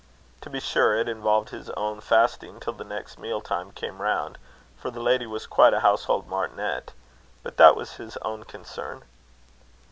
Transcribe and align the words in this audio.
To 0.41 0.49
be 0.49 0.59
sure, 0.59 0.95
it 0.99 1.07
involved 1.07 1.49
his 1.51 1.69
own 1.77 1.99
fasting 2.01 2.59
till 2.59 2.73
the 2.73 2.83
next 2.83 3.19
meal 3.19 3.39
time 3.39 3.71
came 3.71 4.01
round 4.01 4.39
for 4.75 4.89
the 4.89 4.99
lady 4.99 5.27
was 5.27 5.45
quite 5.45 5.75
a 5.75 5.81
household 5.81 6.27
martinet; 6.27 6.93
but 7.43 7.57
that 7.57 7.75
was 7.75 7.97
his 7.97 8.17
own 8.23 8.43
concern. 8.45 9.03